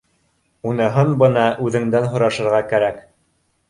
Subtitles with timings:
[0.71, 3.03] —Уныһын бына үҙеңдән һорашырға кәрәк